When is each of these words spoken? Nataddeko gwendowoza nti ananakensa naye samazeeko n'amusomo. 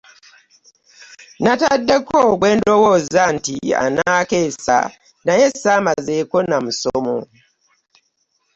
Nataddeko 1.43 2.19
gwendowoza 2.39 3.21
nti 3.35 3.55
ananakensa 3.83 4.77
naye 5.25 5.45
samazeeko 5.63 6.37
n'amusomo. 6.47 7.17